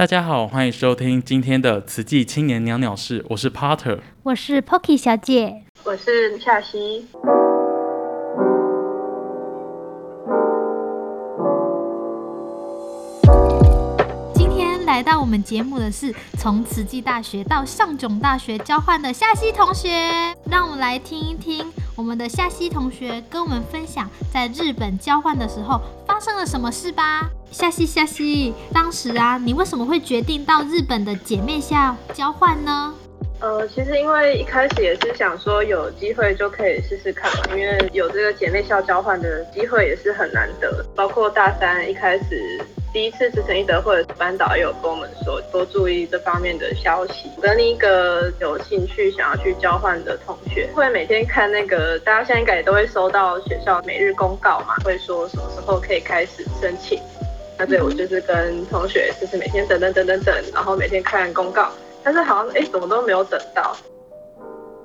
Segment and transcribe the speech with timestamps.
[0.00, 7.06] 大家好，欢迎收听今天的慈济青年鸟鸟事，我是 Potter，我是 Pocky 小姐，我是夏曦。
[14.32, 19.90] 今天来到我们节目的是从慈济大学到上冢大学交换的夏曦同学，
[20.50, 27.28] 让我们来听一听我们的夏曦同学跟我们分享在日本交换的时候发生了什么事吧。
[27.50, 32.94] 夏希，夏希，当时啊，你为什么会决定到日本的姐妹校交换呢？
[33.40, 40.84] 呃，其实因为一开始也是想说有机会就可以试试看嘛，因为有这个姐妹校交换的机会也是很难得。
[40.94, 42.60] 包括大三一开始
[42.92, 47.30] 第一次慈诚懿德会的班导也有跟我们说多注意这方面的消息。
[47.40, 57.00] 跟一个有兴趣想要去交换的同学，会每天看那个大家现在应该也都会收到学校每日公告嘛，会说什么时候可以开始申请。
[57.60, 61.70] 那对，我就是跟同学，就是每天等等等等等，然后每天看公告，
[62.02, 63.76] 但是好像哎，怎么都没有等到。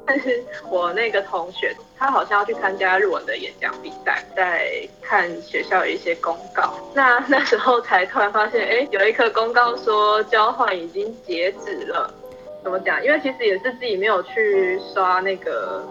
[0.06, 4.70] 但是我那个同学，他好像要去参加日文的演讲比赛，在
[5.02, 6.74] 看学校的一些公告。
[6.94, 12.14] 那那时候才突然发现，哎，有一颗公告说交换已经截止了。
[12.62, 13.04] 怎么讲？
[13.04, 15.82] 因为其实也是自己没有去刷那个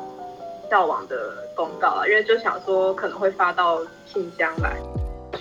[0.70, 1.16] 校网的
[1.56, 4.76] 公告啊，因为就想说可能会发到信箱来。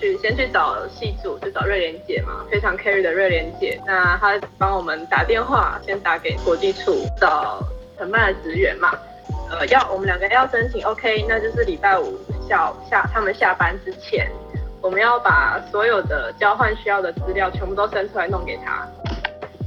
[0.03, 3.79] 去先去找系主，就找瑞莲姐嘛，非常 carry 的瑞莲姐。
[3.87, 7.63] 那她帮我们打电话，先打给国际处找
[7.97, 8.91] 承办的职员嘛。
[9.49, 14.29] 呃，要我们两个要申请，OK，那就是礼拜五下下他们下班之前，
[14.81, 18.85] 我们要把所有的交换需要的资料全部都生出来弄给他。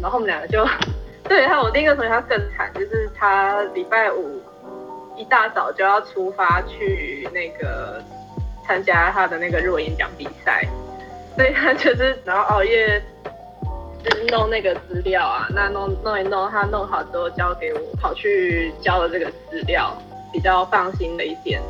[0.03, 0.67] 然后我们两个就，
[1.27, 4.43] 对，还有我另一个同学他更惨，就是他礼拜五
[5.17, 8.05] 一大早就要出发去那个。
[8.67, 10.67] 参加他的那个弱演讲比赛，
[11.37, 13.01] 所以他就是然后熬夜
[14.05, 19.97] 就弄那个资料啊，那弄弄一弄，他弄好之后交给我，跑去交了这个资料，
[20.33, 21.61] 比较放心了一点。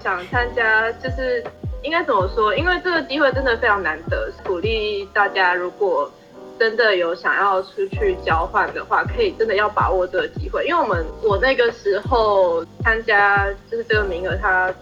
[0.00, 1.42] 想参加就是
[1.82, 2.54] 应该怎么说？
[2.54, 6.10] 因为这个机会真的非常难得，鼓励大家如果
[6.58, 14.72] 真的有想要出去交换的话，可以真的要把握这个机会，因为我们我那个时候参加就是这个名额他。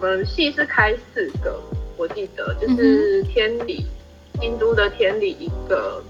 [0.00, 1.60] 我们系是开四个，
[1.96, 3.84] 我记得就是天理，
[4.40, 6.00] 京都的天理一个，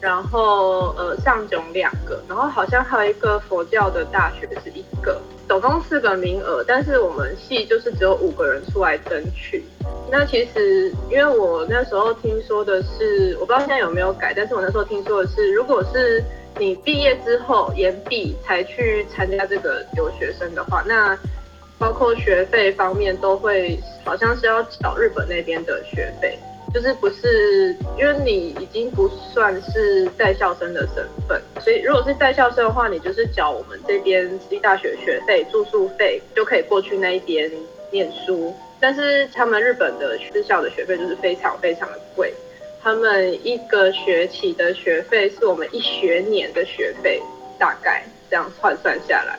[0.00, 9.62] 然后呃上冢两个，然后好像还有一个佛教的大学是一个，总共四个名额，但是我们系就是只有五个人出来争取。
[10.10, 16.24] 那其实因为我那时候听说的是，我不知道现在有没有改，但是我那时候听说的是，如果是
[16.58, 21.14] 你毕业之后延毕才去参加这个留学生的话，那
[21.84, 26.38] 包括学费方面都会，好像是要缴日本那边的学费，
[26.72, 37.52] 就是不是因为你已经不算是在校生的身份，所以如果是在校生的话，你就是缴我们这边私立大学学费、住宿费就可以过去那一边
[37.90, 38.54] 念书。
[38.80, 42.32] 但是他们日本的私校的学费就是非常非常的贵，
[42.82, 47.20] 他们一个学期的学费是我们一学年的学费，
[47.58, 49.38] 大概这样换算下来。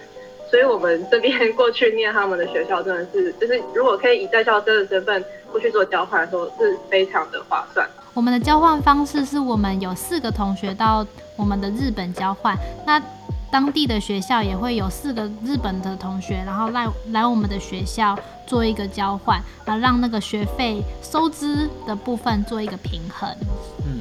[0.56, 5.22] 所以，我们这边过去念他们的学校，真的是， 就是如果可以以在校生的身份
[5.52, 7.86] 过去做交换的时候，是非常的划算。
[8.14, 11.06] 我们的交换方式是我们有四个同学到
[11.36, 13.02] 我们的日本交换，那
[13.52, 18.18] 当地的学校也会有四个日本的同学，然后来来我们的学校
[18.48, 23.30] 做一个交换，然后让那个学费收支的部分做一个平衡。
[23.86, 24.00] 嗯，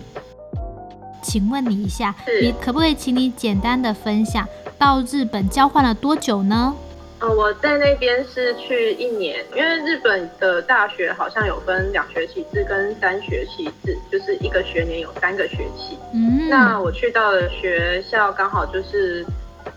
[1.20, 4.46] 请问你一下，你可不可以请你简单的分享？
[4.78, 6.74] 到日本交换了多久呢？
[7.20, 15.96] 呃，我在那边是去一年，因为日本的大学好像有分两学期制跟三学期制，就是一个学年有三个学期。
[16.12, 19.24] 嗯，那我去到的学校刚好就是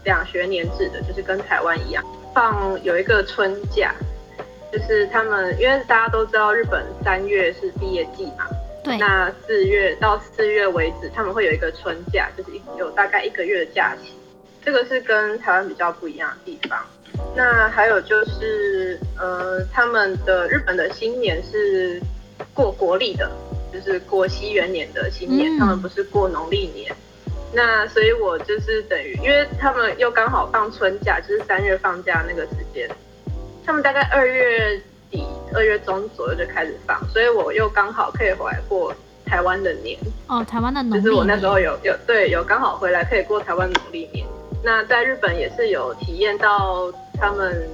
[0.03, 2.03] 两学年制的，就是跟台湾一样，
[2.33, 3.93] 放有一个春假，
[4.73, 8.45] 就是他们因为大家都知道日本三月是毕业季嘛，
[8.83, 14.11] 对，那四月到四月为止，他们会有一个春假，就是有大概一个月的假期。
[14.67, 16.77] 这个是跟台湾比较不一样的地方。
[17.33, 22.01] 那还有就是，呃，他们的日本的新年是
[22.53, 23.31] 过国历的，
[23.71, 26.93] 就是过西元年的新年，嗯、他们不是过农历年。
[27.53, 32.89] 那所以我就是等于，因为他们又刚好放春假，就是三月放假那个时间，
[33.65, 34.77] 他们大概二月
[35.09, 38.93] 底、二月中左右就开始放，所以我又刚好可以回来过
[39.25, 39.97] 台湾的年。
[40.27, 41.03] 哦，台湾的农历年。
[41.05, 44.27] 就是我那时候有有对有刚好回来可以过台湾农历年。
[44.63, 47.67] 那在日本也是有体验到他们，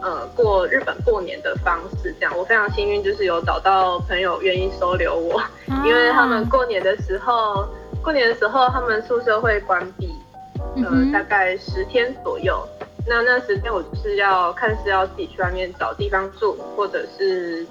[0.00, 5.42] 呃，过日本过年的方式，这样我非常幸运，就是有找到朋友愿意收留我，
[5.84, 7.68] 因为他们过年的时候，
[8.02, 10.14] 过年的时候他们宿舍会关闭，
[10.76, 12.66] 呃，大概十天左右。
[13.06, 17.66] 那那十天我就是要看是要自己去外面找地方住，或者是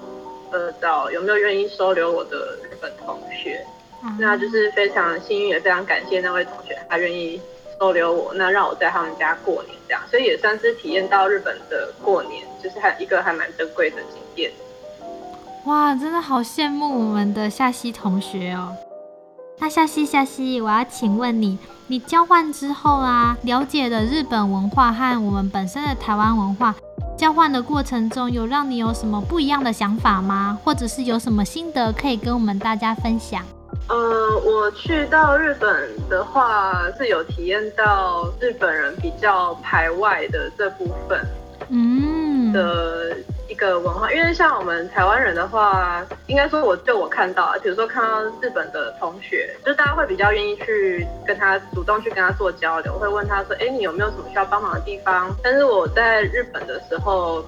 [0.50, 3.64] 呃找有没有愿意收留我的日本同学。
[4.04, 7.40] 嗯、那就是非常幸运，也非常感谢那位同学，他愿意
[7.80, 14.50] 收留我，那让我在他们家过年这样，所以也算是体验到日本的过年，就是还一个还蛮珍贵的经验。
[15.64, 18.74] 哇，真的好羡慕我们的夏西同学哦。
[19.60, 21.58] 那夏西夏西，我要请问你。
[21.90, 26.74] 你交换之后啊，了解了日本文化和我们本身的台湾文化，
[27.16, 30.58] 交换的过程中有让你有什么不一样的想法吗？
[30.62, 33.42] 或者是有什么心得可以跟我们大家分享？
[33.88, 41.20] 呃，我去到日本的话，是有体验到日本人比较排外的这部分，
[41.70, 43.16] 嗯的。
[43.48, 55.34] 一个文化，因为像我们台湾人的话，应该说我就我看到啊，比如说看到日本的同学，就大家会比较愿意去跟他主动去跟他做交流，会问他说，哎，你有没有什么需要帮忙的地方？
[55.42, 57.42] 但是我在日本的时候，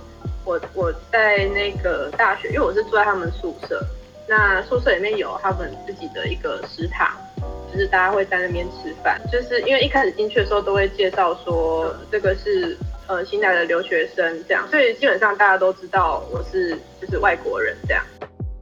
[0.47, 3.85] 我我在那个大学，因为我是住在他们宿舍，
[4.27, 7.11] 那宿舍里面有他们自己的一个食堂，
[7.73, 12.77] 就是大家会在那边吃饭，就是因为一开始进去的时候都会介绍说，这个是。
[13.07, 18.05] 呃，新来的留学生这样，所以基本上大家都知道我是就是外国人这样。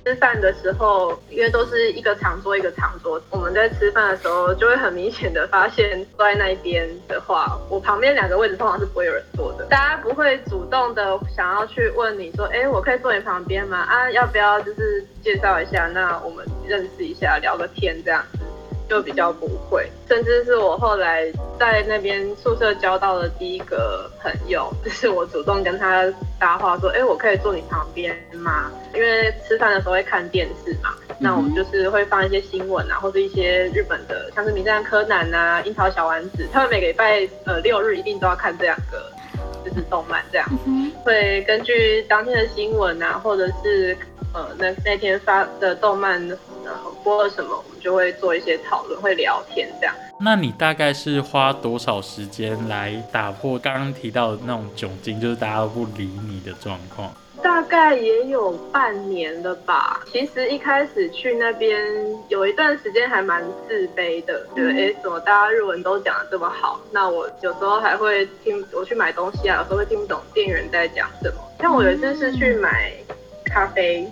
[0.08, 13.80] 吃饭的时候，因为都是一个长桌一个长桌，我们在吃饭的时候就会很明显的发现，坐在那一边的话，我旁边两个位置通常是不会有人坐的，大家不会主动的想要去问你说，哎，我可以坐你旁边吗？
[13.80, 18.24] 啊，要不要就是介绍一下，那我们认识一下，聊个天这样。
[18.88, 28.72] 就比较不会，甚至是我后来在那边宿舍交到的第一个朋友，就是我主动跟他搭话说，哎，我可以坐你旁边吗？
[28.94, 39.12] 因为吃饭的时候会看电视嘛，那我们就是会放一些新闻啊，或者一些日本的，像是名侦探柯南啊、樱桃小丸子，他们每个礼拜呃六日一定都要看这两个，
[39.64, 40.48] 就是动漫这样，
[41.04, 43.94] 会根据当天的新闻啊，或者是
[44.32, 46.36] 呃那那天发的动漫呃
[47.08, 47.56] 播了什么。
[47.56, 49.94] 我们就会做一些讨论，会聊天这样。
[50.20, 57.10] 那你大概是花多少时间来打破刚刚提到的那种窘境，就是大家都不理你的状况？
[57.42, 60.00] 大概也有半年了吧。
[60.12, 61.80] 其实一开始去那边
[62.28, 66.78] 有一段时间还蛮自卑的，觉得哎，怎么大家日文都讲的这么好？
[66.92, 71.36] 那我有时候还会听，我去买东西啊，有时候会听不懂店员在讲什么。
[71.60, 72.92] 像我有一次是去买
[73.46, 74.06] 咖啡。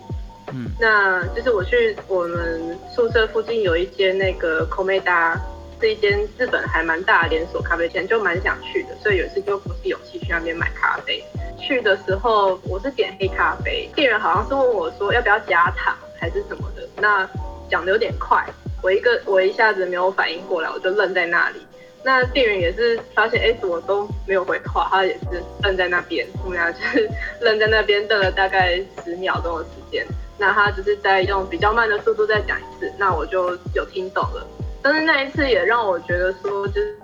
[0.52, 5.38] 嗯，那就是我去我们宿舍附近有一间那个 Komeda，
[5.80, 11.22] 是一间日本还蛮大的连锁咖啡店，就蛮想去的，所以有一次就鼓起勇气去那边买咖啡。
[11.58, 17.28] 去的时候我是点黑咖啡，店员好像是问我说要不要加糖还是什么的，那
[17.68, 18.44] 讲的有点快，
[18.82, 21.56] 我一个我一下子没有反应过来，我就愣在那里。
[22.04, 27.10] 那店员也是发现哎，怎么都没有回话，他也是愣在那边，我们俩就是
[27.40, 30.06] 愣在那边瞪了大概十秒钟的时间。
[30.38, 34.46] 那他只是在用比较慢的速度再讲一次，那我就有听懂了。
[34.82, 36.96] 但是那一次也让我觉得说，就是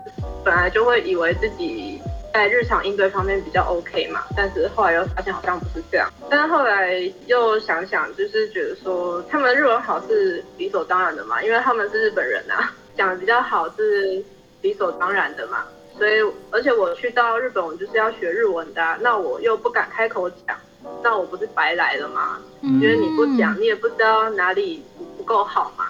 [0.44, 2.00] 本来就会以为自己
[2.32, 6.08] 在日常应对方面比较 OK 嘛，但是后来又发现好像不是这样。
[6.30, 6.92] 但是后来
[7.26, 14.22] 又想想，就是觉得说他们日文好是理所当然的嘛，因为他们是日本人啊，讲的比较好是
[14.60, 15.64] 理所当然的嘛。
[15.98, 16.12] 所以
[16.50, 20.56] 而且我去到日本，我就是要学日文的，那我又不敢开口讲。
[21.02, 22.38] 那我不是白来了吗？
[22.62, 24.82] 因为你不讲，你也不知道哪里
[25.16, 25.86] 不够好嘛。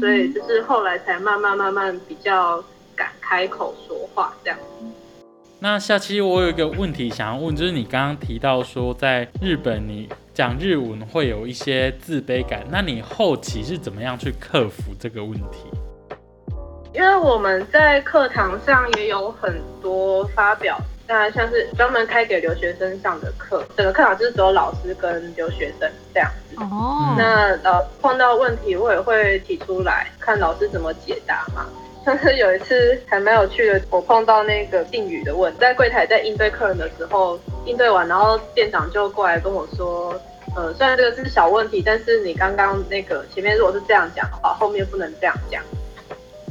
[0.00, 2.62] 所以就是后来才慢慢慢慢比较
[2.94, 4.58] 敢开口说话这样。
[5.58, 15.70] 那下期，我有一个问题想要问，就是你刚刚提到说在日本你讲日文会有一些自卑感，那你后期是怎么样去克服这个问题？
[16.92, 20.78] 因为我们在课堂上也有很多发表。
[21.08, 26.56] 那像是专门开给留学生上的课，整个课堂就是只有老师跟留学生这样子。
[26.56, 27.14] 哦。
[27.16, 31.66] 那呃碰到问题我也会提出来，看老师怎么解答嘛。
[32.04, 40.14] 像是有一次还蛮有趣的，我碰到那个敬语的问，在柜台在应对客人的时候，应对完，然后店长就过来跟我说，
[40.54, 45.60] 呃，虽然这个是小问题，但是你刚刚那个前面如果是这样讲的话，后面不能这样讲。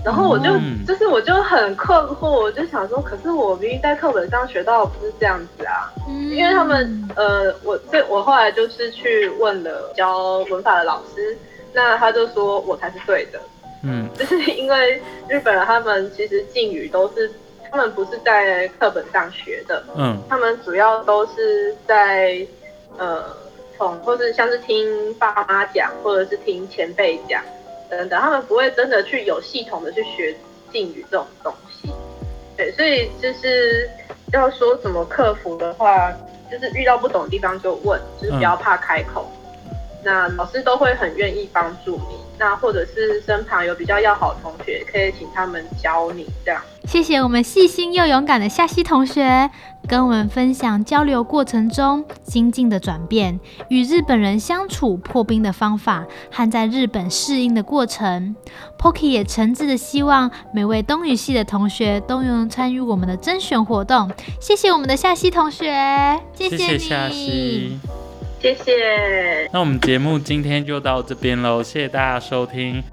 [0.06, 11.36] 然后我就、嗯、就是我就很困惑，我就想说，可是我明明在课本上学到的不是这样子啊，嗯、因为他们呃，我这我后来就是去问了教文法的老师，
[11.74, 13.40] 那他就说我才是对的，
[13.84, 17.32] 嗯， 就是因为日本人他们其实敬语都是
[17.72, 22.46] 他们不是在课本上学的，嗯，他们主要都是在
[23.00, 23.24] 呃
[23.76, 27.42] 从或是像是听爸妈讲，或者是听前辈讲。
[27.90, 30.36] 等等，他们不会真的去有系统的去学
[30.72, 31.90] 敬语这种东西。
[32.58, 33.90] 对，所以就是
[34.34, 36.12] 要说怎么克服的话，
[36.52, 39.30] 就是遇到不懂的地方就问，就是不要怕开口。
[39.32, 39.45] 嗯
[40.06, 46.62] 那老师都会很愿意帮助你，那或者是身旁有比较要好的同学，可以请他们教你这样。
[46.84, 49.50] 谢谢我们细心又勇敢的夏希同学，
[49.88, 58.36] 跟我们分享交流过程中心境的转变，与日本人相处破冰的方法，和在日本适应的过程。
[58.78, 64.12] Poki 也诚挚的希望每位东语系的同学都能参与我们的甄选活动。
[64.40, 66.58] 谢谢我们的夏希同学，谢谢你。
[66.58, 67.80] 谢谢夏希。
[68.46, 69.50] 谢谢。
[69.52, 72.84] 那我们节目今天就到这边喽，谢谢大家收听。